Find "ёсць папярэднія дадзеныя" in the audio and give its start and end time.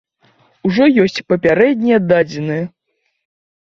1.03-2.63